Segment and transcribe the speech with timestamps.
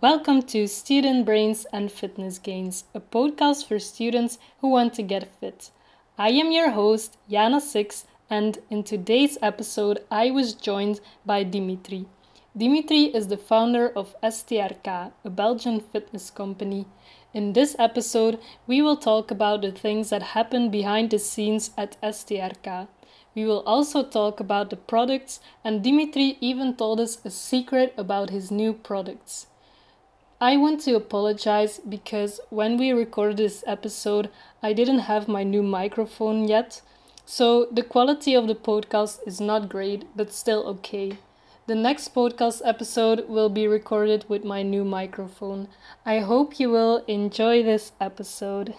[0.00, 5.36] Welcome to Student Brains and Fitness Gains, a podcast for students who want to get
[5.38, 5.70] fit.
[6.16, 12.06] I am your host, Jana Six, and in today's episode, I was joined by Dimitri.
[12.56, 16.86] Dimitri is the founder of STRK, a Belgian fitness company.
[17.34, 22.00] In this episode, we will talk about the things that happen behind the scenes at
[22.02, 22.88] STRK.
[23.34, 28.30] We will also talk about the products, and Dimitri even told us a secret about
[28.30, 29.48] his new products.
[30.42, 34.28] I want to apologize because when we recorded this episode,
[34.60, 36.82] I didn't have my new microphone yet,
[37.24, 41.18] so the quality of the podcast is not great, but still okay.
[41.68, 45.68] The next podcast episode will be recorded with my new microphone.
[46.04, 48.74] I hope you will enjoy this episode.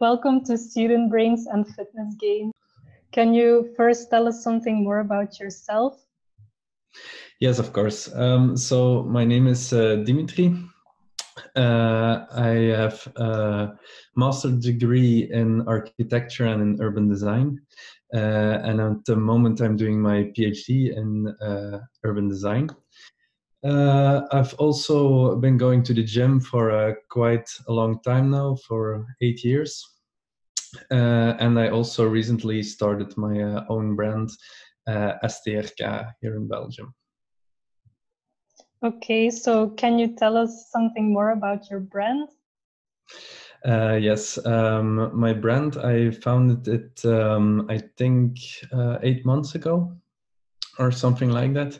[0.00, 2.54] Welcome to Student Brains and Fitness Gains.
[3.12, 6.06] Can you first tell us something more about yourself?
[7.38, 8.10] Yes, of course.
[8.14, 10.56] Um, so my name is uh, Dimitri.
[11.54, 12.48] Uh, I
[12.80, 13.72] have a
[14.16, 17.60] master's degree in architecture and in urban design.
[18.14, 22.70] Uh, and at the moment, I'm doing my PhD in uh, urban design.
[23.62, 28.56] Uh, I've also been going to the gym for uh, quite a long time now,
[28.66, 29.86] for eight years.
[30.90, 34.30] Uh, and I also recently started my uh, own brand,
[34.86, 36.94] uh, STRK, here in Belgium.
[38.82, 42.28] Okay, so can you tell us something more about your brand?
[43.62, 48.38] Uh, yes, um, my brand, I founded it, um, I think,
[49.02, 49.92] eight months ago
[50.78, 51.78] or something like that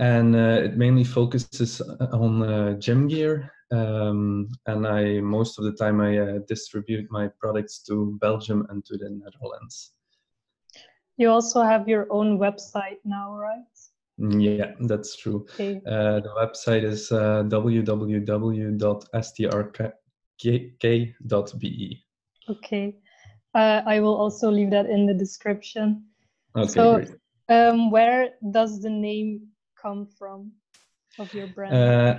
[0.00, 1.80] and uh, it mainly focuses
[2.12, 3.52] on uh, gym gear.
[3.70, 8.84] Um, and I most of the time I uh, distribute my products to Belgium and
[8.86, 9.92] to the Netherlands.
[11.18, 13.58] You also have your own website now, right?
[14.18, 15.46] Mm, yeah, that's true.
[15.54, 15.82] Okay.
[15.86, 17.86] Uh, the website is uh, www.strk.be.
[22.48, 22.96] Okay.
[23.54, 26.04] Uh, I will also leave that in the description.
[26.56, 27.04] Okay, so,
[27.48, 30.52] um, where does the name come from
[31.18, 31.74] of your brand?
[31.74, 32.18] Uh,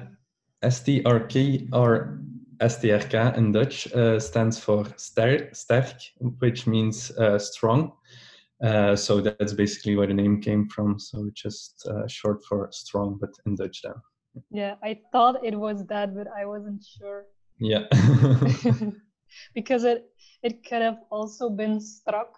[0.64, 2.20] STRK or
[2.62, 7.94] STRK in Dutch uh, stands for sterk, which means uh, strong.
[8.64, 11.00] Uh, so that's basically where the name came from.
[11.00, 13.94] So just uh, short for strong, but in Dutch then.
[14.52, 17.26] Yeah, I thought it was that, but I wasn't sure.
[17.60, 17.86] Yeah.
[19.56, 20.06] because it
[20.44, 22.38] it could have also been struck,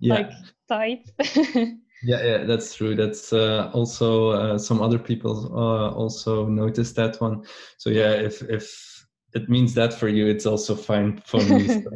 [0.00, 0.14] yeah.
[0.14, 0.32] like
[0.68, 1.10] tight.
[2.04, 2.96] Yeah, yeah, that's true.
[2.96, 7.44] That's uh, also uh, some other people uh, also noticed that one.
[7.78, 11.68] So yeah, if if it means that for you, it's also fine for me.
[11.68, 11.90] So.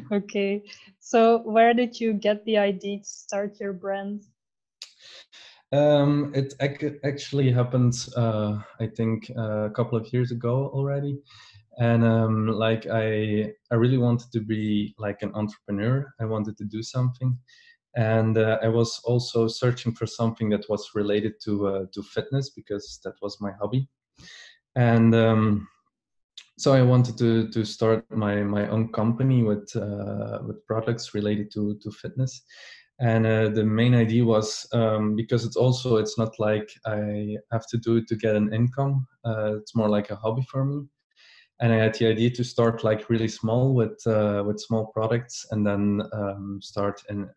[0.12, 0.62] okay.
[1.00, 4.22] So where did you get the idea to start your brand?
[5.72, 11.18] Um, it ac- actually happened, uh, I think, uh, a couple of years ago already,
[11.78, 16.12] and um, like I, I really wanted to be like an entrepreneur.
[16.20, 17.38] I wanted to do something,
[17.94, 22.50] and uh, I was also searching for something that was related to uh, to fitness
[22.50, 23.88] because that was my hobby,
[24.76, 25.68] and um,
[26.58, 31.50] so I wanted to to start my my own company with uh, with products related
[31.52, 32.42] to to fitness,
[33.00, 37.66] and uh, the main idea was um, because it's also it's not like I have
[37.68, 39.06] to do it to get an income.
[39.24, 40.88] Uh, it's more like a hobby for me
[41.60, 45.46] and I had the idea to start like really small with uh, with small products,
[45.52, 47.28] and then um, start in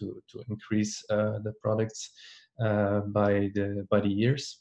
[0.00, 2.10] to to increase uh, the products
[2.64, 4.58] uh, by the by the years.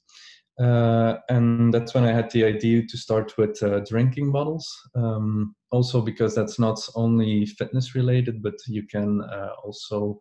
[0.60, 3.58] Uh, and that's when I had the idea to start with
[3.88, 4.68] drinking bottles.
[4.94, 9.22] Um, also because that's not only fitness related, but you can
[9.64, 10.20] also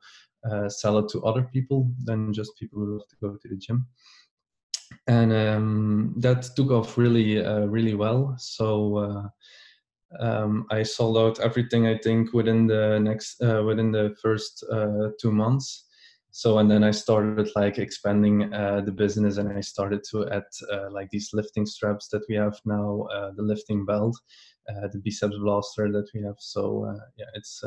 [0.68, 3.88] sell it to other people than just people who have to go to the gym
[5.06, 9.28] and um, that took off really uh, really well so uh,
[10.18, 15.10] um, I sold out everything I think within the next uh, within the first uh,
[15.20, 15.84] two months.
[16.30, 20.44] So and then I started like expanding uh, the business and I started to add
[20.72, 24.16] uh, like these lifting straps that we have now, uh, the lifting belt,
[24.68, 26.36] uh, the biceps blaster that we have.
[26.38, 27.62] So yeah, it's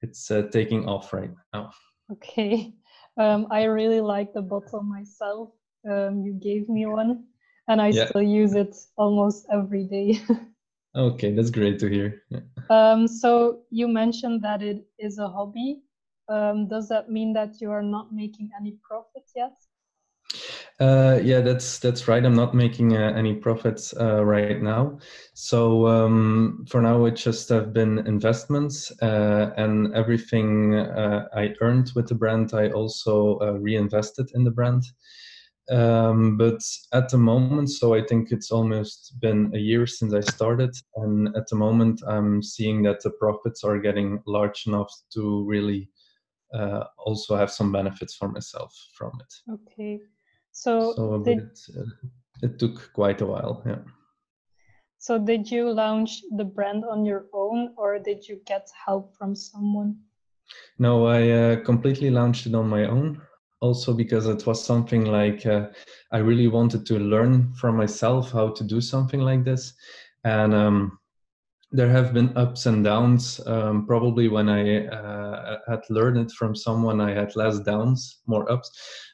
[0.00, 1.70] it's taking off right now.
[2.10, 2.74] Okay,
[3.16, 5.50] um, I really like the bottle myself.
[5.88, 7.24] Um, you gave me one,
[7.68, 8.08] and I yeah.
[8.08, 10.20] still use it almost every day.
[10.94, 12.22] Okay, that's great to hear.
[12.30, 12.40] Yeah.
[12.68, 15.82] Um, so you mentioned that it is a hobby.
[16.28, 19.54] Um, does that mean that you are not making any profit yet?
[20.80, 22.24] Uh, yeah, that's that's right.
[22.24, 24.98] I'm not making uh, any profits uh, right now.
[25.34, 31.92] So um, for now, it just have been investments, uh, and everything uh, I earned
[31.94, 34.82] with the brand, I also uh, reinvested in the brand.
[35.70, 36.60] Um, but
[36.92, 41.28] at the moment, so I think it's almost been a year since I started, and
[41.36, 45.88] at the moment, I'm seeing that the profits are getting large enough to really
[46.52, 49.52] uh, also have some benefits for myself from it.
[49.52, 50.00] Okay.
[50.50, 51.84] So, so did, it, uh,
[52.42, 53.62] it took quite a while.
[53.64, 53.78] Yeah.
[54.98, 59.34] So did you launch the brand on your own, or did you get help from
[59.34, 59.96] someone?
[60.78, 63.22] No, I uh, completely launched it on my own.
[63.62, 65.68] Also because it was something like uh,
[66.10, 69.72] I really wanted to learn from myself how to do something like this,
[70.24, 70.98] and um,
[71.70, 73.40] there have been ups and downs.
[73.46, 78.50] Um, probably when I uh, had learned it from someone, I had less downs, more
[78.50, 78.70] ups.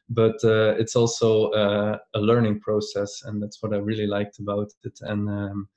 [0.08, 4.72] But uh, it's also uh, a learning process, and that's what I really liked about
[4.82, 4.98] it.
[5.02, 5.68] And um,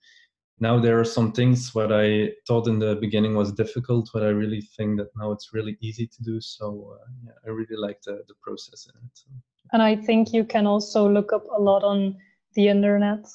[0.61, 4.29] now there are some things what I thought in the beginning was difficult, but I
[4.29, 6.39] really think that now it's really easy to do.
[6.39, 9.19] So uh, yeah, I really like the, the process in it.
[9.73, 12.17] And I think you can also look up a lot on
[12.55, 13.25] the internet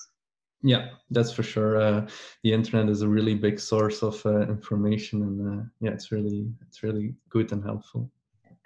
[0.63, 1.81] yeah, that's for sure.
[1.81, 2.09] Uh,
[2.43, 6.51] the internet is a really big source of uh, information, and uh, yeah, it's really
[6.67, 8.11] it's really good and helpful.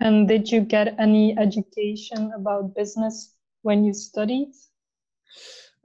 [0.00, 4.52] And did you get any education about business when you studied?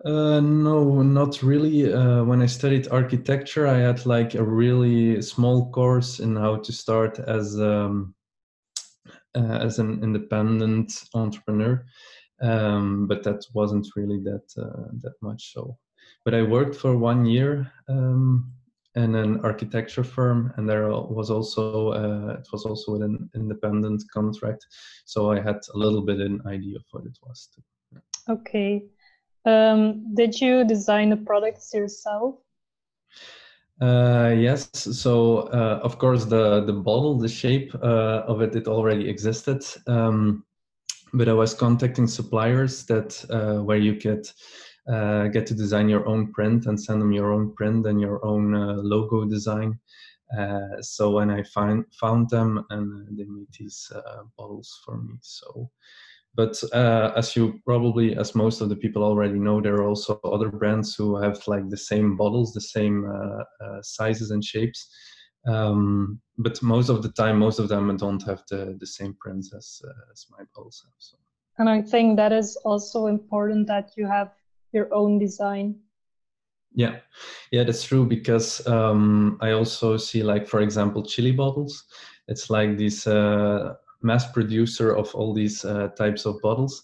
[0.03, 1.91] Uh, no, not really.
[1.91, 6.71] Uh, when I studied architecture, I had like a really small course in how to
[6.71, 8.13] start as um,
[9.35, 11.85] uh, as an independent entrepreneur,
[12.41, 14.47] um, but that wasn't really that
[15.01, 15.53] that much.
[15.53, 15.77] So
[16.23, 18.51] but I worked for one year um,
[18.95, 24.65] in an architecture firm, and there was also uh, it was also an independent contract,
[25.05, 27.49] so I had a little bit an idea of what it was.
[27.53, 28.01] Too.
[28.27, 28.83] Okay,
[29.45, 32.35] um, did you design the products yourself?
[33.81, 34.73] Uh, yes.
[34.75, 39.63] So uh, of course the the bottle, the shape uh, of it, it already existed.
[39.87, 40.43] Um,
[41.13, 44.27] but I was contacting suppliers that uh, where you could
[44.91, 48.23] uh, get to design your own print and send them your own print and your
[48.25, 49.79] own uh, logo design.
[50.81, 53.91] So when I find found them and they made these
[54.37, 55.15] bottles for me.
[55.21, 55.69] So
[56.35, 60.19] but uh, as you probably as most of the people already know there are also
[60.23, 64.89] other brands who have like the same bottles the same uh, uh, sizes and shapes.
[65.47, 69.53] Um, but most of the time most of them don't have the, the same prints
[69.55, 69.79] as,
[70.11, 71.17] as my bottles have so.
[71.59, 74.31] and i think that is also important that you have
[74.73, 75.75] your own design.
[76.73, 76.97] Yeah.
[77.51, 81.85] Yeah that's true because um, i also see like for example chili bottles.
[82.27, 86.83] It's like this uh, mass producer of all these uh, types of bottles.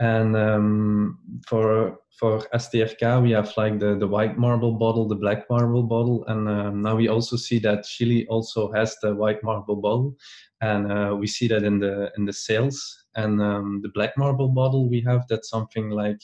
[0.00, 5.48] And um, for for STRK we have like the the white marble bottle the black
[5.50, 6.24] marble bottle.
[6.26, 10.16] And um, now we also see that chili also has the white marble bottle.
[10.60, 13.04] And uh, we see that in the in the sales.
[13.14, 16.20] And um, the black marble bottle we have that's something like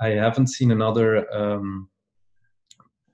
[0.00, 1.88] I haven't seen another um,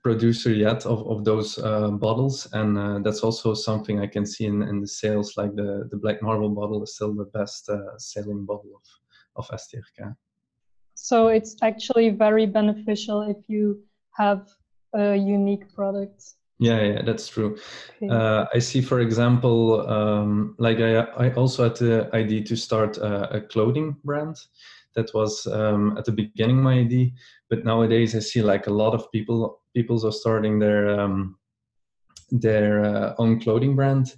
[0.07, 4.45] producer yet of, of those uh, bottles, and uh, that's also something I can see
[4.45, 5.35] in, in the sales.
[5.35, 8.85] Like the, the Black Marble bottle is still the best uh, selling bottle of,
[9.39, 10.15] of STRK.
[10.93, 13.83] So it's actually very beneficial if you
[14.13, 14.47] have
[14.93, 16.19] a unique product.
[16.59, 17.57] Yeah, yeah, that's true.
[18.01, 18.09] Okay.
[18.09, 19.59] Uh, I see, for example,
[19.97, 20.91] um, like I,
[21.25, 24.37] I also had the idea to start a, a clothing brand,
[24.95, 27.09] that was um, at the beginning my idea
[27.49, 31.37] but nowadays i see like a lot of people people are starting their um,
[32.31, 34.13] their uh, own clothing brand.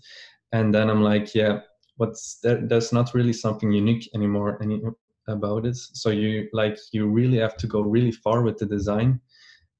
[0.52, 1.60] And then i'm like yeah
[1.98, 4.82] what's there, there's not really something unique anymore any
[5.28, 5.76] about it.
[5.76, 9.20] So you like you really have to go really far with the design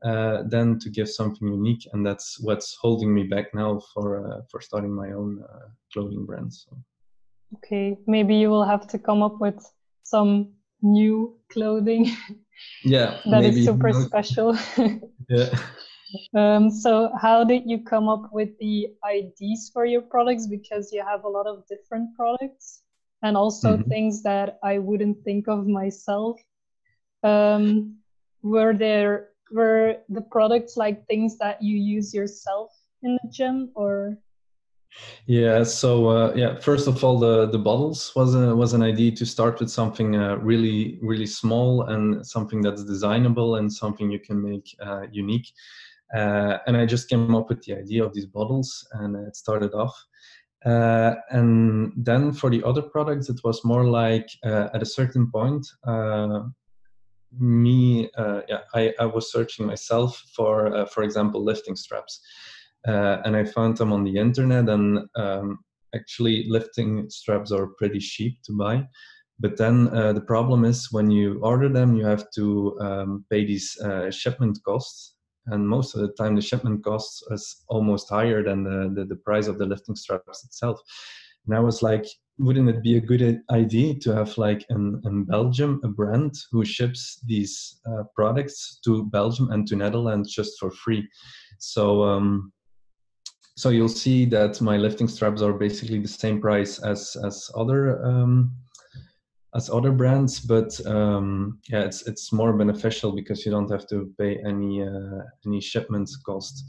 [0.04, 1.88] uh, then to give something unique.
[1.92, 6.26] And that's what's holding me back now for uh, for starting my own uh, clothing
[6.26, 6.78] brand so.
[7.56, 9.60] Okay maybe you will have to come up with
[10.04, 12.12] some new clothing.
[12.84, 13.60] Yeah that maybe.
[13.60, 14.58] is super special.
[15.30, 15.50] Yeah.
[16.34, 20.48] Um, so how did you come up with the ids for your products?
[20.48, 22.82] Because you have a lot of different products
[23.22, 23.90] and also mm-hmm.
[23.90, 26.40] things that i wouldn't think of myself.
[27.24, 27.98] Um,
[28.42, 32.72] were there were the products like things that you use yourself
[33.04, 34.18] in the gym or
[35.26, 35.64] yeah.
[35.64, 39.26] So uh, yeah, first of all, the the bottles was a, was an idea to
[39.26, 44.42] start with something uh, really really small and something that's designable and something you can
[44.42, 45.48] make uh, unique.
[46.16, 49.74] Uh, and I just came up with the idea of these bottles, and it started
[49.74, 49.96] off.
[50.66, 55.30] Uh, and then for the other products, it was more like uh, at a certain
[55.32, 55.66] point,
[57.40, 62.22] me, yeah, I, I was searching myself for, for example, lifting straps.
[62.88, 65.60] Uh, and I found them on the internet, and um,
[65.94, 68.88] actually, lifting straps are pretty cheap to buy.
[69.42, 73.78] But then the problem is when you order them, you have to um, pay these
[74.12, 75.16] shipment costs.
[75.48, 79.16] And most of the time the shipment costs is almost higher than the, the, the
[79.16, 80.82] price of the lifting straps itself.
[81.46, 82.06] And i was like
[82.40, 86.64] wouldn't it be a good idea to have like in, in belgium a brand who
[86.64, 91.08] ships these uh, products to belgium and to netherlands just for free?
[91.60, 92.54] So um,
[93.60, 98.02] so you'll see that my lifting straps are basically the same price as as other
[98.06, 98.56] um,
[99.54, 104.14] as other brands, but um, yeah, it's it's more beneficial because you don't have to
[104.18, 106.64] pay any uh, any shipments cost.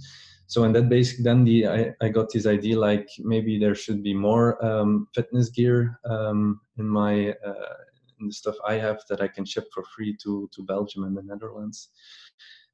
[0.49, 4.03] So in that basic, then the I, I got this idea like maybe there should
[4.03, 7.75] be more um, fitness gear um, in my uh,
[8.19, 11.17] in the stuff I have that I can ship for free to to Belgium and
[11.17, 11.91] the Netherlands.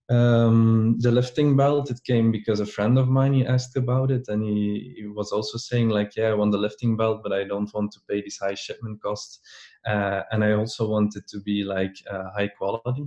[0.08, 4.28] Um, the lifting belt it came because a friend of mine he asked about it
[4.28, 7.42] and he, he, was also saying like yeah i want the lifting belt but i
[7.42, 9.40] don't want to pay these high shipment costs.
[9.84, 13.04] Uh, and i also want it to be like uh, high quality.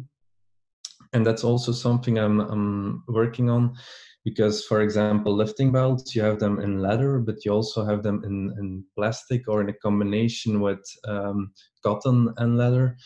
[1.14, 3.78] And that's also something I'm, I'm working on
[4.26, 8.22] because for example lifting belts you have them in leather but you also have them
[8.26, 11.54] in, in plastic or in a combination with um,
[11.84, 12.98] cotton and leather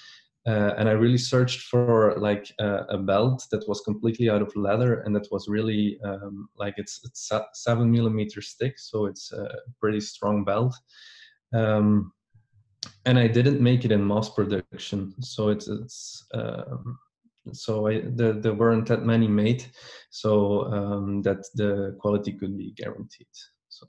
[0.46, 4.54] uh, and I really searched for like uh, a belt that was completely out of
[4.56, 9.48] leather and that was really um, like it's it's seven millimeters thick, so it's a
[9.80, 10.76] pretty strong belt.
[11.54, 12.12] Um,
[13.06, 16.98] and I didn't make it in mass production, so it's it's um,
[17.52, 19.66] so I, the, there weren't that many made,
[20.10, 23.28] so um, that the quality could be guaranteed.
[23.70, 23.88] So.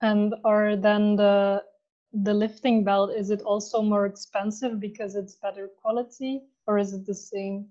[0.00, 1.62] And are then the
[2.12, 7.06] the lifting belt is it also more expensive because it's better quality or is it
[7.06, 7.66] the same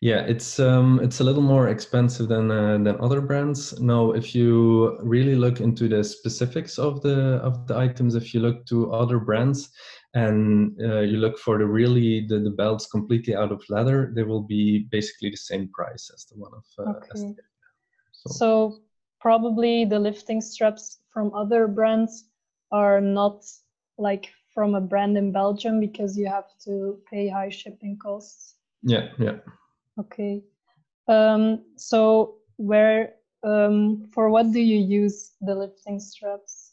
[0.00, 4.34] yeah it's um it's a little more expensive than uh, than other brands Now, if
[4.34, 8.92] you really look into the specifics of the of the items if you look to
[8.92, 9.70] other brands
[10.14, 14.24] and uh, you look for the really the, the belts completely out of leather they
[14.24, 17.08] will be basically the same price as the one of uh, okay.
[17.14, 17.36] The,
[18.12, 18.30] so.
[18.30, 18.78] so
[19.20, 22.29] probably the lifting straps from other brands
[22.72, 23.44] are not
[23.98, 28.54] like from a brand in Belgium because you have to pay high shipping costs.
[28.82, 29.36] Yeah, yeah.
[29.98, 30.42] Okay.
[31.08, 36.72] Um, so where um, for what do you use the lifting straps?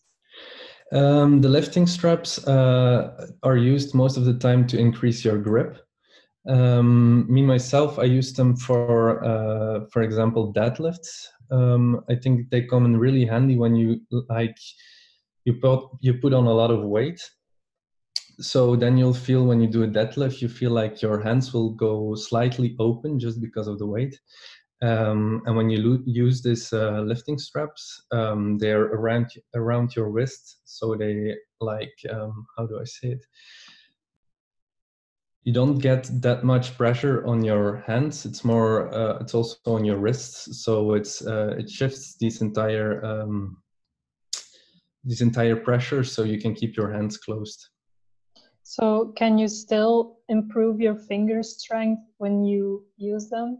[0.91, 5.79] Um, the lifting straps uh, are used most of the time to increase your grip.
[6.47, 11.27] Um, me myself, I use them for, uh, for example, deadlifts.
[11.51, 13.99] Um, I think they come in really handy when you
[14.29, 14.57] like
[15.47, 17.21] you put you put on a lot of weight.
[18.39, 21.71] So then you'll feel when you do a deadlift you feel like your hands will
[21.71, 24.15] go slightly open just because of the weight.
[24.83, 29.25] Um, and when you lo- use these uh, lifting straps um, they're around
[29.55, 33.25] around your wrist so they like um, how do i say it?
[35.45, 38.25] You don't get that much pressure on your hands.
[38.25, 40.63] It's more uh, it's also on your wrists.
[40.63, 43.57] So it's uh, it shifts this entire um,
[45.07, 47.69] this entire pressure so you can keep your hands closed.
[48.63, 53.59] So can you still improve your finger strength when you use them?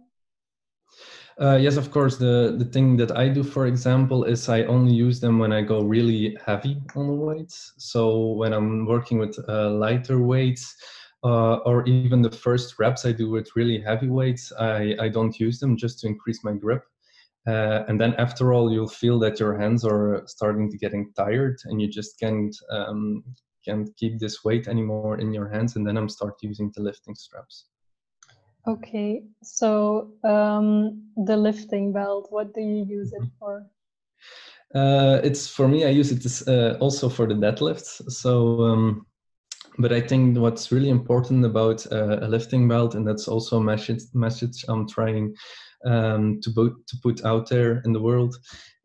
[1.39, 2.17] Uh, yes, of course.
[2.17, 5.61] The the thing that I do, for example, is I only use them when I
[5.61, 7.73] go really heavy on the weights.
[7.77, 10.75] So when I'm working with uh, lighter weights,
[11.23, 15.39] uh, or even the first reps I do with really heavy weights, I, I don't
[15.39, 16.83] use them just to increase my grip.
[17.47, 21.57] Uh, and then after all, you'll feel that your hands are starting to getting tired,
[21.65, 23.23] and you just can't um,
[23.63, 25.75] can't keep this weight anymore in your hands.
[25.75, 27.65] And then I'm start using the lifting straps.
[28.67, 33.37] Okay, so um, the lifting belt, what do you use it mm-hmm.
[33.39, 33.65] for?
[34.75, 35.85] Uh, it's for me.
[35.85, 38.11] I use it uh, also for the deadlifts.
[38.11, 39.06] So, um,
[39.77, 43.63] but I think what's really important about uh, a lifting belt, and that's also a
[43.63, 45.35] message message I'm trying
[45.85, 48.35] um, to, put, to put out there in the world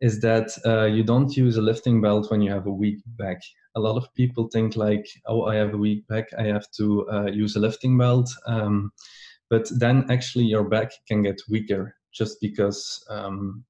[0.01, 3.41] is that uh, you don't use a lifting belt when you have a weak back.
[3.77, 7.09] A lot of people think like, oh, I have a weak back, I have to
[7.11, 8.29] uh, use a lifting belt.
[8.47, 8.93] Um,
[9.49, 13.65] but then actually your back can get weaker just because um,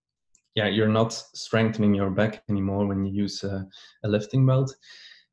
[0.55, 3.67] yeah, you're not strengthening your back anymore when you use a,
[4.05, 4.75] a, lifting belt.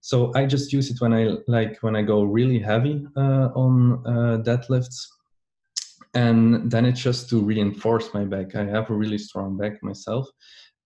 [0.01, 4.01] So I just use it when I like when I go really heavy uh, on
[4.06, 5.06] uh, deadlifts
[6.15, 10.27] and then it's just to reinforce my back i have a really strong back myself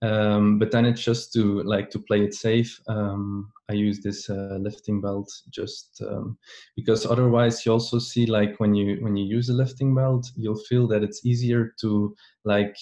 [0.04, 2.78] Um, but then it's just to like to play it safe.
[2.88, 6.38] Um, I use this uh, lifting belt just um,
[6.76, 10.64] because otherwise you also see like when you when you use a lifting belt, you'll
[10.70, 12.76] feel that it's easier to like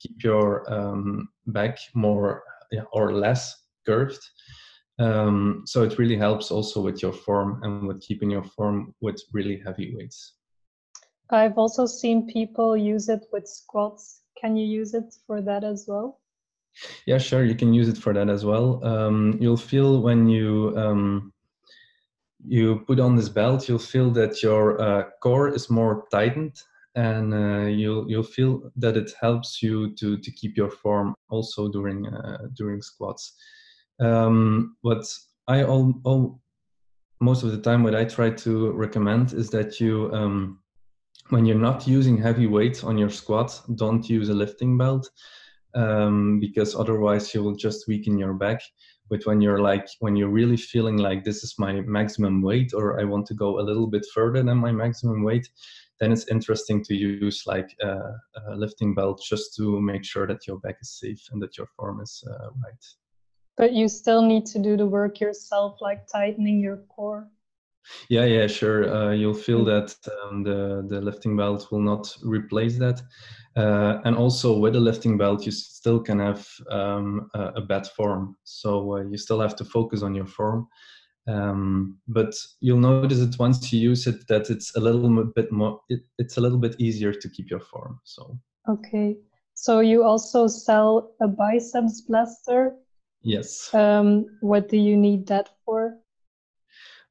[0.00, 3.42] keep your um, back more yeah, or less
[3.86, 4.20] curved.
[4.98, 9.20] Um, so it really helps also with your form and with keeping your form with
[9.32, 10.34] really heavy weights.
[11.30, 14.22] I've also seen people use it with squats.
[14.40, 16.20] Can you use it for that as well?
[17.06, 17.44] Yeah, sure.
[17.44, 18.84] You can use it for that as well.
[18.84, 21.32] Um, you'll feel when you um,
[22.46, 26.60] you put on this belt, you'll feel that your uh, core is more tightened,
[26.94, 31.68] and uh, you'll you'll feel that it helps you to to keep your form also
[31.68, 33.36] during uh, during squats.
[34.00, 35.04] Um, what
[35.48, 36.40] I all, all
[37.20, 40.60] most of the time what I try to recommend is that you um,
[41.30, 45.10] when you're not using heavy weights on your squat, don't use a lifting belt
[45.74, 48.60] um, because otherwise you will just weaken your back.
[49.08, 53.00] But when you're like, when you're really feeling like this is my maximum weight, or
[53.00, 55.48] I want to go a little bit further than my maximum weight,
[56.00, 58.00] then it's interesting to use like a,
[58.48, 61.68] a lifting belt just to make sure that your back is safe and that your
[61.76, 62.84] form is uh, right.
[63.56, 67.28] But you still need to do the work yourself, like tightening your core.
[68.08, 68.92] Yeah, yeah, sure.
[68.92, 73.00] Uh, you'll feel that um, the the lifting belt will not replace that,
[73.56, 77.86] uh, and also with a lifting belt, you still can have um, a, a, bad
[77.86, 78.36] form.
[78.44, 80.68] So uh, you still have to focus on your form.
[81.28, 85.80] Um, but you'll notice it once you use it, that it's a little bit more.
[85.88, 87.98] It, it's a little bit easier to keep your form.
[88.04, 89.16] So okay.
[89.54, 92.74] So you also sell a biceps blaster.
[93.26, 93.74] Yes.
[93.74, 95.98] Um, what do you need that for?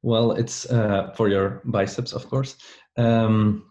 [0.02, 2.56] Well, it's uh, for your biceps, of course.
[2.96, 3.70] Um,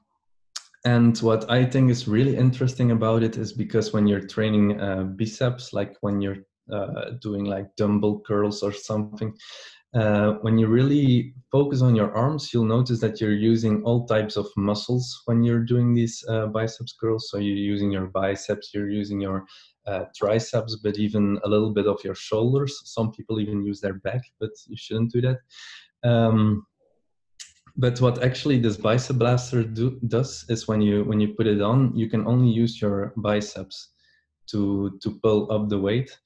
[0.86, 5.06] and what I think is really interesting about it is because when you're training uh,
[5.18, 6.38] biceps, like when you're
[6.72, 9.36] uh, doing like dumbbell curls or something,
[9.96, 14.36] uh, when you really focus on your arms, you'll notice that you're using all types
[14.36, 17.30] of muscles when you're doing these uh, biceps curls.
[17.30, 19.46] So you're using your biceps, you're using your
[19.88, 22.82] uh, triceps, but even a little bit of your shoulders.
[22.84, 25.38] Some people even use their back, but you shouldn't do that.
[26.04, 26.66] Um,
[27.78, 31.62] but what actually this bicep blaster do, does is when you when you put it
[31.62, 33.90] on, you can only use your biceps
[34.48, 36.18] to to pull up the weight,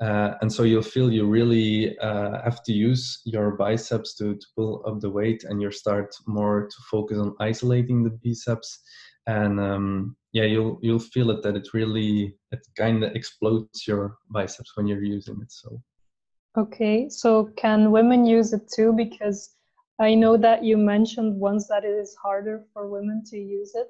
[0.00, 4.46] uh, and so you'll feel you really uh, have to use your biceps to to
[4.54, 8.82] pull up the weight, and you start more to focus on isolating the biceps,
[9.26, 14.18] and um, yeah, you'll you'll feel it that it really it kind of explodes your
[14.30, 15.50] biceps when you're using it.
[15.50, 15.80] So.
[16.58, 18.92] Okay, so can women use it too?
[18.92, 19.56] Because
[19.98, 23.88] I know that you mentioned once that it is harder for women to use it.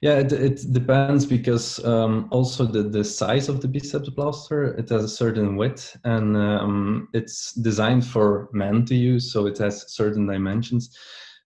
[0.00, 4.88] Yeah, it, it depends because um, also the, the size of the biceps blaster it
[4.88, 9.92] has a certain width and um, it's designed for men to use, so it has
[9.92, 10.96] certain dimensions.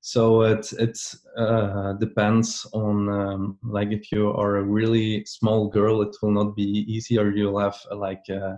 [0.02, 0.98] So it it
[1.36, 6.54] uh, depends on um, like if you are a really small girl, it will not
[6.54, 8.24] be easy, or you'll have like.
[8.30, 8.56] Uh,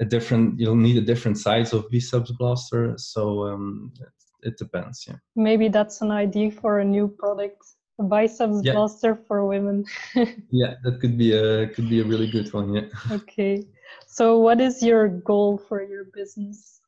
[0.00, 5.04] a different you'll need a different size of biceps blaster so um, it, it, depends
[5.06, 7.62] yeah maybe that's an idea for a new product
[8.08, 8.72] biceps yeah.
[8.72, 9.84] blaster for women
[10.50, 13.64] yeah that could be a could be a really good one yeah okay
[14.06, 16.80] so what is your goal for your business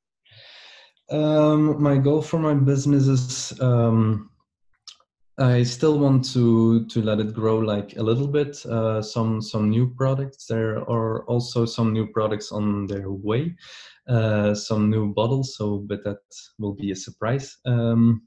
[1.11, 4.31] um, my goal for my business is um,
[5.38, 8.64] I still want to to let it grow like a little bit.
[8.66, 10.46] Uh, some some new products.
[10.46, 13.57] There are also some new products on their way.
[14.09, 15.57] Uh, some new bottles.
[15.57, 16.20] So, but that
[16.59, 17.57] will be a surprise.
[17.64, 18.22] Um,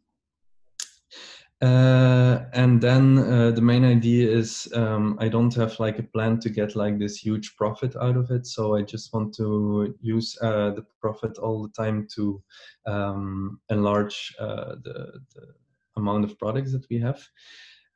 [1.61, 6.39] uh, and then uh, the main idea is um, I don't have like a plan
[6.41, 8.45] to get like this huge profit out of it.
[8.45, 12.43] So I just want to use uh, the profit all the time to
[12.85, 15.47] um, enlarge uh, the, the
[15.95, 17.25] amount of products that we have.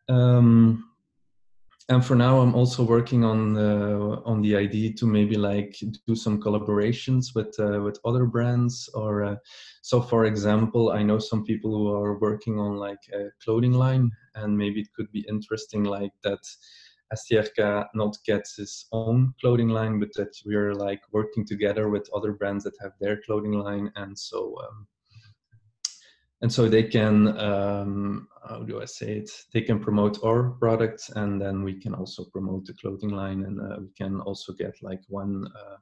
[0.08, 0.86] Um,
[1.90, 5.76] and for now, I'm also working on the on the idea to maybe like
[6.08, 8.88] do some collaborations with uh, with other brands.
[8.94, 9.36] Or uh,
[9.82, 14.12] so, for example, I know some people who are working on like a clothing line,
[14.36, 16.40] and maybe it could be interesting like that.
[17.12, 22.34] STRK not gets its own clothing line, but that we're like working together with other
[22.34, 24.86] brands that have their clothing line, and so um,
[26.42, 29.30] and so they can um, how do i say it?
[29.54, 33.60] They can promote our products and then we can also promote the clothing line and
[33.60, 35.76] uh, we can also get like one uh,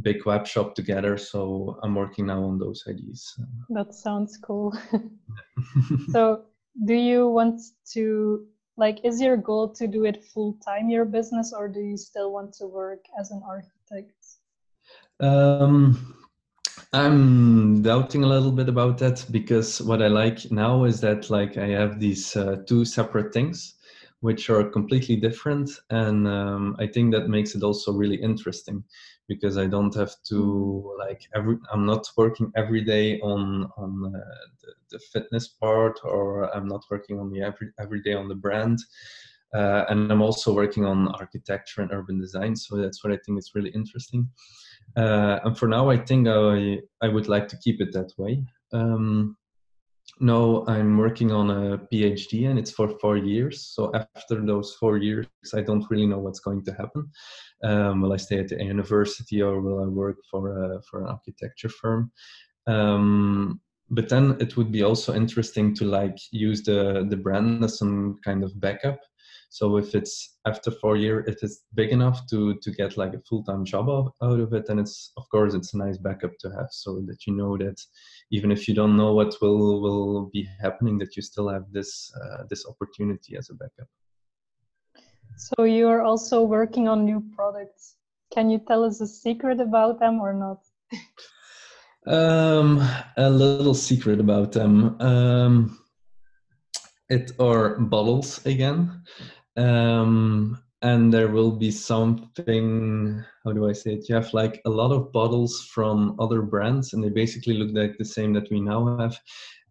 [0.00, 1.16] big web shop together.
[1.16, 3.38] So i'm working now on those ideas.
[3.70, 4.76] That sounds cool.
[6.10, 6.44] So
[6.86, 7.60] do you want
[7.92, 11.96] to like is your goal to do it full time your business or do you
[11.96, 14.14] still want to work as an architect?
[15.20, 16.16] Um,
[16.92, 21.56] i'm doubting a little bit about that because what i like now is that like
[21.56, 23.76] i have these uh, two separate things
[24.20, 28.84] which are completely different and um, i think that makes it also really interesting
[29.26, 34.18] because i don't have to like every i'm not working every day on on uh,
[34.60, 38.34] the, the, fitness part or i'm not working on the every every day on the
[38.34, 38.78] brand
[39.54, 42.54] uh, and i'm also working on architecture and urban design.
[42.54, 44.28] So that's what i think is really interesting
[44.96, 48.42] uh, and for now i think i i would like to keep it that way
[48.72, 49.36] um,
[50.68, 53.66] I'm working on a PhD and it's for four years.
[53.74, 57.10] So after those four years, I don't really know what's going to happen.
[57.64, 61.08] Um, will I stay at the university or will I work for a, for an
[61.08, 62.12] architecture firm?
[62.66, 67.78] Um, but then it would be also interesting to like use the the brand as
[67.78, 69.00] some kind of backup
[69.52, 73.20] so if it's after four years, it is big enough to to get like a
[73.28, 76.48] full time job out, of it, and it's of course it's a nice backup to
[76.56, 77.78] have, so that you know that
[78.30, 82.10] even if you don't know what will will be happening, that you still have this
[82.16, 83.88] uh, this opportunity as a backup.
[85.36, 87.96] So you are also working on new products.
[88.32, 90.60] Can you tell us a secret about them or not?
[92.06, 92.80] um,
[93.18, 94.98] a little secret about them.
[94.98, 95.78] Um,
[97.10, 99.02] it are bottles again
[99.56, 104.08] um, and there will be something how do i say it?
[104.08, 107.96] You have like a lot of bottles from other brands and they basically look like
[107.98, 109.18] the same that we now have.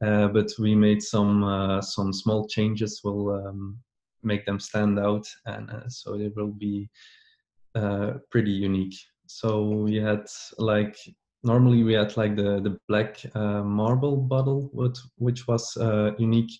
[0.04, 3.78] Uh, but we made some uh, some small changes will um,
[4.24, 6.89] make them stand out and uh, so they will be
[7.76, 8.96] uh, pretty unique.
[9.28, 10.26] So we had
[10.58, 10.98] like
[11.44, 16.52] normally we had like the the black uh, marble bottle which, which was uh, unique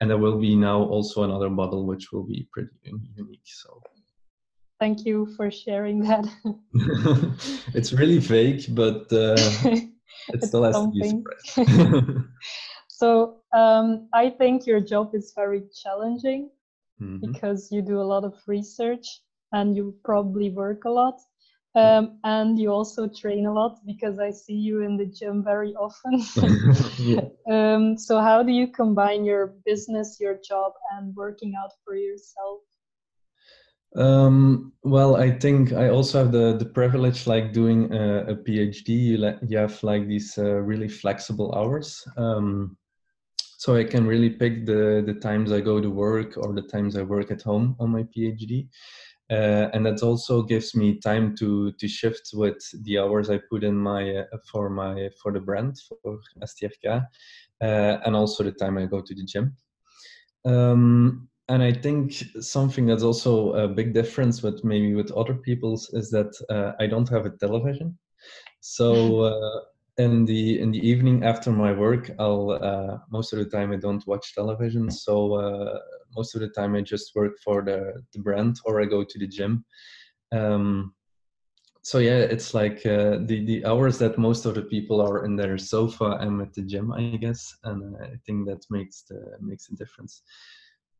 [0.00, 2.70] and there will be now also another bottle which will be pretty
[3.16, 3.80] unique so
[4.78, 6.26] thank you for sharing that
[7.74, 9.88] it's really vague but uh, it
[10.28, 11.24] it's still has something.
[11.54, 12.20] to be
[12.88, 16.50] so um, i think your job is very challenging
[17.00, 17.32] mm-hmm.
[17.32, 19.06] because you do a lot of research
[19.52, 21.20] and you probably work a lot
[21.76, 25.74] um, and you also train a lot because I see you in the gym very
[25.74, 26.22] often.
[26.98, 27.20] yeah.
[27.50, 32.60] um, so, how do you combine your business, your job, and working out for yourself?
[33.94, 38.88] Um, well, I think I also have the, the privilege, like doing a, a PhD,
[38.88, 42.06] you, you have like these uh, really flexible hours.
[42.16, 42.76] Um,
[43.58, 46.96] so I can really pick the, the times I go to work or the times
[46.96, 48.68] I work at home on my PhD
[49.30, 53.64] uh, and that also gives me time to to shift with the hours I put
[53.64, 57.04] in my uh, for my for the brand for STRK,
[57.60, 59.56] uh, and also the time I go to the gym.
[60.44, 65.88] Um, and I think something that's also a big difference with maybe with other people's
[65.92, 67.98] is that uh, I don't have a television.
[68.60, 69.60] So uh,
[69.98, 73.76] in the in the evening after my work, I'll uh, most of the time I
[73.76, 74.90] don't watch television.
[74.90, 75.80] So
[76.16, 79.18] most of the time I just work for the, the brand or I go to
[79.18, 79.64] the gym.
[80.32, 80.94] Um,
[81.82, 85.36] so yeah, it's like uh, the the hours that most of the people are in
[85.36, 86.18] their sofa.
[86.20, 90.22] I'm at the gym, I guess, and I think that makes the makes a difference.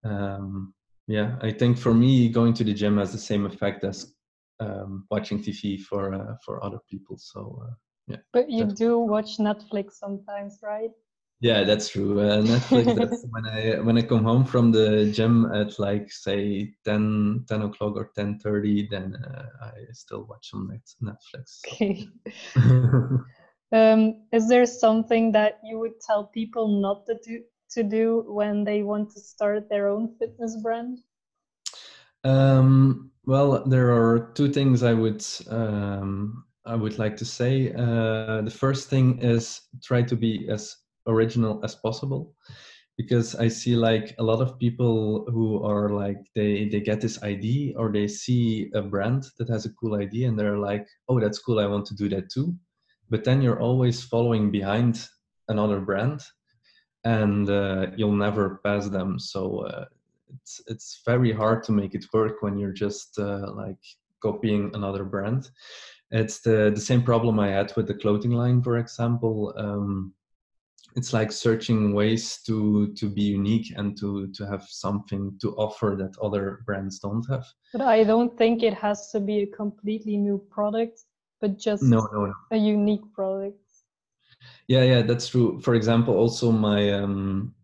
[0.05, 0.75] Um,
[1.09, 4.15] yeah, I think for me, going to the gym has the same effect as
[4.61, 7.19] um, watching TV for uh, for other people.
[7.19, 7.75] So uh,
[8.07, 8.17] yeah.
[8.33, 10.91] But you do watch Netflix sometimes, right?
[11.41, 12.19] Yeah, that's true.
[12.21, 12.95] Uh, Netflix.
[12.97, 17.63] that's when I when I come home from the gym at like say 10, 10
[17.63, 20.71] o'clock or ten thirty, then uh, I still watch some
[21.03, 21.61] Netflix.
[21.73, 22.09] Okay.
[23.73, 28.65] um, is there something that you would tell people not to do to do when
[28.65, 30.99] they want to start their own fitness brand?
[32.25, 37.73] Um, well, there are two things I would um, I would like to say.
[37.73, 40.77] Uh, the first thing is try to be as
[41.07, 42.35] original as possible
[42.97, 47.23] because i see like a lot of people who are like they they get this
[47.23, 51.21] idea or they see a brand that has a cool idea and they're like oh
[51.21, 52.55] that's cool i want to do that too
[53.11, 55.09] but then you're always following behind
[55.49, 56.21] another brand
[57.05, 59.85] and uh, you'll never pass them so uh,
[60.35, 63.83] it's it's very hard to make it work when you're just uh, like
[64.23, 65.51] copying another brand
[66.11, 69.53] it's the the same problem i had with the clothing line for example.
[69.57, 70.13] Um,
[70.95, 75.95] it's like searching ways to to be unique and to to have something to offer
[75.99, 77.45] that other brands don't have.
[77.73, 81.03] But i don't think it has to be a completely new product
[81.41, 82.35] but just no, no, no.
[82.51, 83.59] a unique product.
[84.69, 85.61] Yeah yeah that's true.
[85.61, 87.55] For example also my um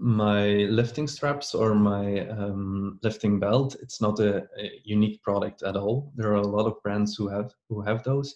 [0.00, 5.76] my lifting straps or my um, lifting belt it's not a, a, unique product at
[5.76, 6.10] all.
[6.16, 8.34] There are a lot of brands who have who have those.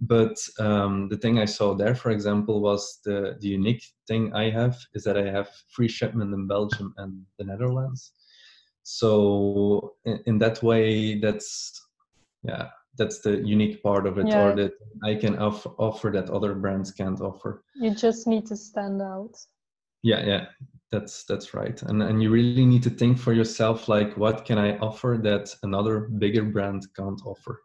[0.00, 4.50] But um, the thing i saw there for example was the the unique thing i
[4.50, 8.12] have is that i have free shipment in belgium and the netherlands.
[8.82, 11.72] So in, in that way that's
[12.42, 12.68] yeah
[12.98, 14.42] that's the unique part of it yeah.
[14.42, 14.72] or that
[15.04, 17.64] i can off- offer that other brands can't offer.
[17.74, 19.34] You just need to stand out.
[20.02, 20.44] Yeah yeah
[20.90, 21.80] that's that's right.
[21.82, 25.54] And and you really need to think for yourself like what can i offer that
[25.62, 27.62] another bigger brand can't offer?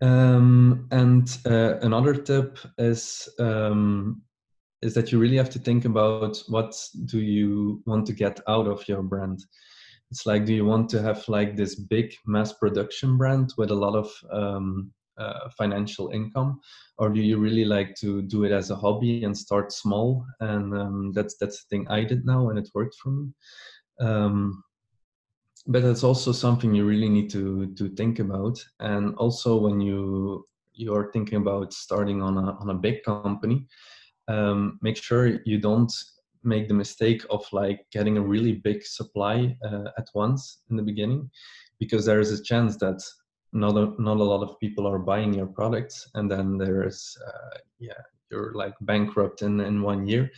[0.00, 4.22] Um, and uh, another tip is um,
[4.82, 6.74] is that you really have to think about what
[7.06, 9.44] do you want to get out of your brand.
[10.10, 13.74] It's like do you want to have like this big mass production brand with a
[13.74, 16.60] lot of um, uh, financial income
[16.98, 20.26] or do you really like to do it as a hobby and start small?
[20.40, 23.28] And um, that's that's the thing i did now and it worked for me.
[24.00, 24.62] Um,
[25.66, 28.58] but that's also something you really need to to think about.
[28.80, 33.66] And also when you you're thinking about starting on a on a big company
[34.28, 35.92] um, make sure you don't
[36.42, 40.82] make the mistake of like getting a really big supply uh, at once in the
[40.82, 41.30] beginning
[41.78, 43.02] because there is a chance that
[43.54, 47.58] not a, not a lot of people are buying your products and then there's uh,
[47.78, 50.30] yeah you're like bankrupt in in one year.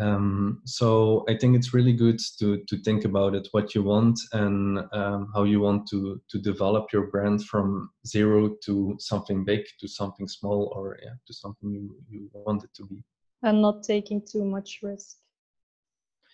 [0.00, 4.18] Um, so i think it's really good to to think about it what you want
[4.32, 9.60] and um, how you want to to develop your brand from zero to something big
[9.80, 13.04] to something small or yeah to something you, you want it to be.
[13.42, 15.18] And not taking too much risk.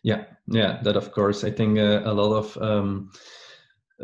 [0.05, 1.43] Yeah yeah that of course.
[1.43, 3.11] I think uh, a lot of um,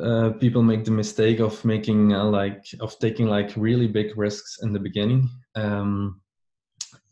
[0.01, 4.59] uh, people make the mistake of making uh, like of taking like really big risks
[4.63, 5.29] in the beginning.
[5.55, 6.21] Um,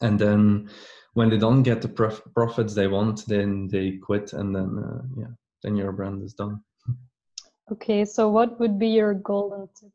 [0.00, 0.68] and then
[1.14, 5.02] when they don't get the prof- profits they want then they quit and then uh,
[5.16, 6.60] yeah then your brand is done.
[7.70, 9.92] Okay so what would be your golden tip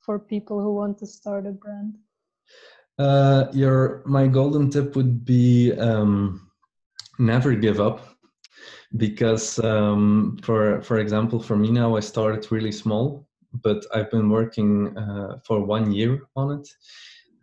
[0.00, 1.94] for people who want to start a brand?
[2.98, 6.50] Uh, your my golden tip would be um,
[7.18, 8.13] never give up
[8.96, 13.26] because um, for for example for me now i started really small
[13.62, 16.68] but i've been working uh, for one year on it.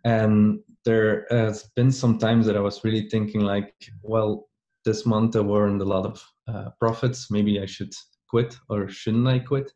[0.04, 4.48] And there has been some times that i was really thinking like well
[4.84, 7.30] this month i weren't a lot of uh, profits.
[7.30, 7.92] Maybe i should
[8.28, 9.70] quit or shouldn't i quit?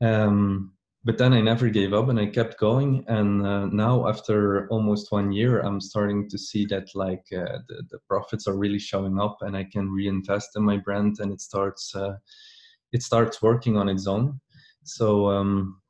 [0.00, 0.72] Um,
[1.04, 3.04] but then I never gave up and I kept going.
[3.06, 7.82] And uh, now, after almost one year, I'm starting to see that like uh, the,
[7.90, 11.40] the profits are really showing up, and I can reinvest in my brand, and it
[11.40, 12.16] starts uh,
[12.92, 14.40] it starts working on its own.
[14.84, 15.80] So um,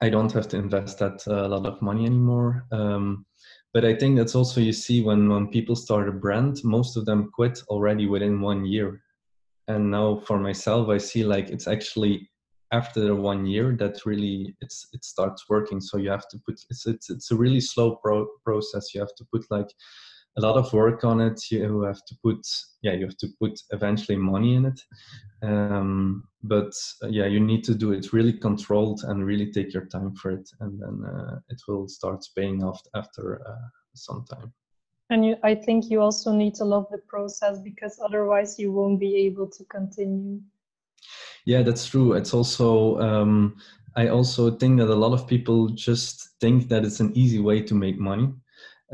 [0.00, 2.66] I don't have to invest that uh, a lot of money anymore.
[2.72, 3.26] Um,
[3.74, 7.04] but I think that's also you see when when people start a brand, most of
[7.04, 9.02] them quit already within one year.
[9.68, 12.30] And now for myself, I see like it's actually
[12.72, 15.80] after one year that really it's it starts working.
[15.80, 18.94] So you have to put it's it's, it's a really slow pro- process.
[18.94, 19.70] You have to put like
[20.38, 21.40] a lot of work on it.
[21.50, 22.40] You have to put
[22.82, 24.80] yeah you have to put eventually money in it.
[25.42, 29.86] Um, but uh, yeah you need to do it really controlled and really take your
[29.86, 30.48] time for it.
[30.60, 34.52] And then uh, it will start paying off after uh, some time.
[35.10, 38.98] And you, i think you also need to love the process because otherwise you won't
[38.98, 40.40] be able to continue
[41.44, 42.12] yeah, that's true.
[42.12, 43.56] It's also um,
[43.96, 47.60] I also think that a lot of people just think that it's an easy way
[47.62, 48.32] to make money,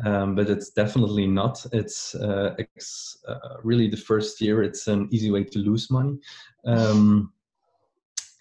[0.04, 1.64] um, but it's definitely not.
[1.72, 4.62] It's uh, it's uh, really the first year.
[4.62, 6.18] It's an easy way to lose money.
[6.64, 7.32] Um,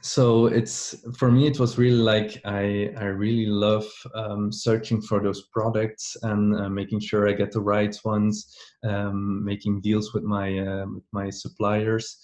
[0.02, 5.20] so it's for me it was really like i i really love um, searching for
[5.22, 10.24] those products and uh, making sure i get the right ones um, making deals with
[10.24, 12.20] my uh, with my suppliers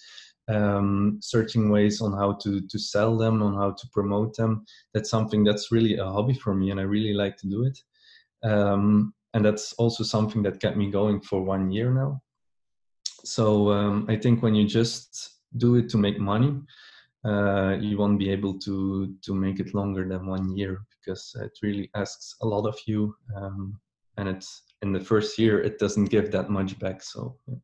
[0.48, 4.64] um, searching ways on how to to sell them, on how to promote them.
[4.92, 7.78] That's something that's really a hobby for me, and I really like to do it.
[8.42, 12.22] Um, and that's also something that kept me going for one year now.
[13.24, 16.60] So um, I think when you just do it to make money,
[17.24, 21.52] uh, you won't be able to to make it longer than one year because it
[21.62, 23.80] really asks a lot of you, um,
[24.18, 27.02] and it's in the first year it doesn't give that much back.
[27.02, 27.36] So.
[27.46, 27.56] Yeah.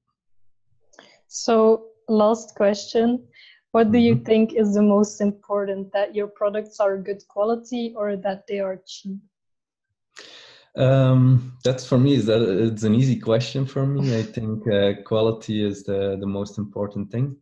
[1.33, 3.25] So last question.
[3.73, 4.25] What do you mm-hmm.
[4.25, 8.81] think is the most important that your products are good quality or that they are
[8.87, 9.18] cheap?
[10.77, 14.18] Um, that's for me is that it's an easy question for me.
[14.18, 17.37] I think uh, quality is the the most important thing.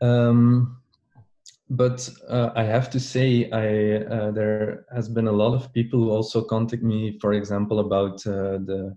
[0.00, 0.82] Um,
[1.72, 5.98] but uh, i have to say i uh, there has been a lot of people
[5.98, 8.94] who also contact me for example about uh, the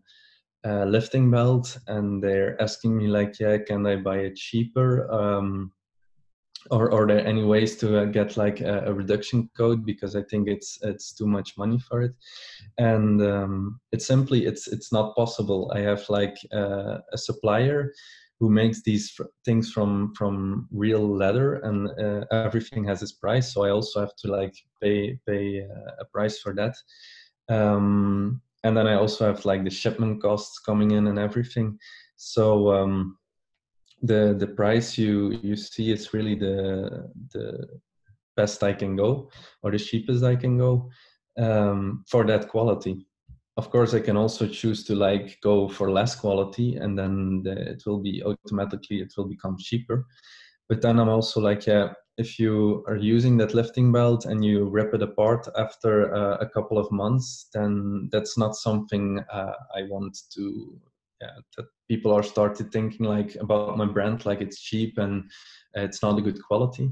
[0.65, 5.12] uh, lifting belt and they're asking me like yeah can i buy it cheaper?
[5.12, 5.71] Um,
[6.71, 9.86] or are there any ways to uh, get like a, a, reduction code?
[9.86, 12.13] Because i think it's it's too much money for it.
[12.78, 15.71] And um, it's simply it's it's not possible.
[15.75, 17.91] I have like uh, a supplier
[18.39, 23.54] who makes these f- things from from real leather and uh, everything has its price
[23.54, 26.75] so i also have to like pay pay uh, a price for that.
[27.47, 31.78] Um, and then i also have like the shipment costs coming in and everything
[32.17, 33.17] so um,
[34.01, 37.67] the the price you you see is really the the
[38.36, 39.30] best I can go
[39.63, 40.89] or the cheapest I can go
[41.38, 43.06] um, for that quality.
[43.58, 47.71] Of course, I can also choose to like go for less quality, and then the,
[47.71, 50.06] it will be automatically it will become cheaper.
[50.67, 54.65] But then I'm also like, yeah, if you are using that lifting belt and you
[54.65, 59.84] rip it apart after uh, a couple of months, then that's not something uh, I
[59.89, 60.80] want to
[61.21, 65.30] yeah, that people are started thinking like about my brand like it's cheap and
[65.73, 66.89] it's not a good quality.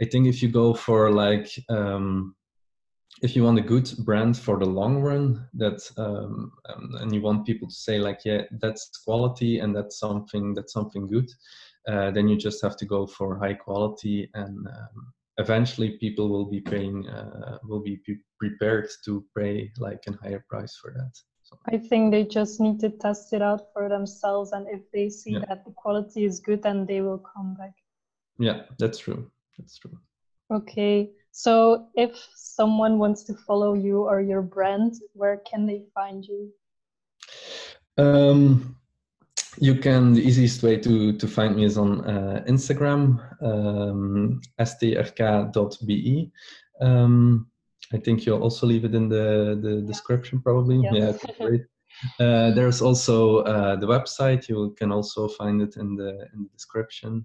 [0.00, 2.34] I think if you go for like um,
[3.22, 6.52] if you want a good brand for the long run that um,
[7.00, 11.06] and you want people to say like yeah that's quality and that's something that's something
[11.06, 11.30] good
[11.88, 16.46] uh, then you just have to go for high quality and um, eventually people will
[16.46, 18.00] be paying uh, will be
[18.38, 21.12] prepared to pay like a higher price for that
[21.66, 25.32] I think they just need to test it out for themselves, and if they see
[25.32, 25.44] yeah.
[25.48, 27.74] that the quality is good, then they will come back.
[28.38, 29.30] Yeah, that's true.
[29.58, 29.98] That's true.
[30.52, 36.24] Okay, so if someone wants to follow you or your brand, where can they find
[36.24, 36.52] you?
[37.96, 38.76] Um,
[39.58, 46.32] you can the easiest way to to find me is on uh, Instagram, um, strk.be.
[46.80, 47.46] Um,
[47.92, 50.78] I think you'll also leave it in the, the description probably.
[50.78, 51.20] Yes.
[51.22, 51.62] Yeah, great.
[52.18, 54.48] Uh, there's also uh, the website.
[54.48, 57.24] You can also find it in the in the description.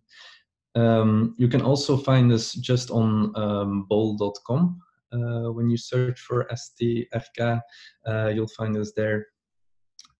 [0.75, 4.79] Um, you can also find us just on um, bol.com.
[5.11, 7.61] Uh, when you search for STRK,
[8.07, 9.25] uh, you'll find us there.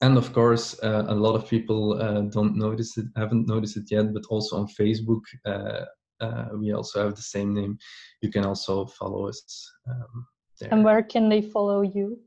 [0.02, 3.92] And of course, uh, a lot of people uh, don't notice it, haven't noticed it
[3.92, 5.86] yet, but also on Facebook, uh,
[6.22, 7.78] uh, we also have the same name.
[8.22, 10.26] You can also follow us um,
[10.60, 10.70] there.
[10.72, 12.20] And where can they follow you?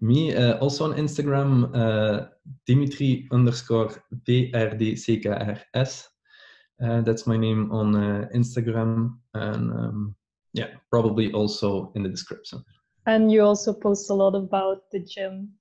[0.00, 2.28] Me, uh, also on Instagram, uh,
[2.66, 3.90] Dimitri underscore
[4.28, 6.04] PRDCKRS.
[6.82, 9.18] Uh, that's my name on uh, Instagram.
[9.34, 10.16] And um,
[10.52, 12.64] yeah, probably also in the description.
[13.06, 15.57] And you also post a lot about the gym.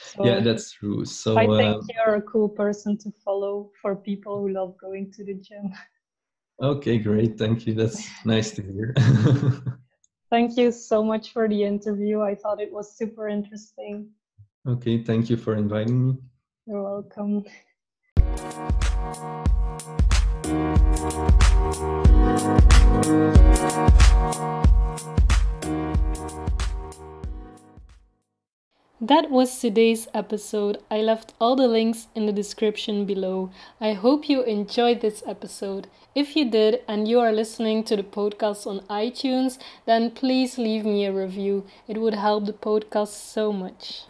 [0.00, 1.04] So yeah, that's true.
[1.04, 5.12] So I think uh, you're a cool person to follow for people who love going
[5.12, 5.72] to the gym.
[6.62, 7.38] Okay, great.
[7.38, 7.74] Thank you.
[7.74, 8.94] That's nice to hear.
[10.30, 12.20] Thank you so much for the interview.
[12.20, 14.10] I thought it was super interesting.
[14.66, 16.18] Okay, thank you for inviting me.
[16.66, 17.46] You're welcome.
[29.00, 30.82] That was today's episode.
[30.90, 33.50] I left all the links in the description below.
[33.80, 35.86] I hope you enjoyed this episode.
[36.16, 40.84] If you did and you are listening to the podcast on iTunes, then please leave
[40.84, 41.64] me a review.
[41.86, 44.02] It would help the podcast so much.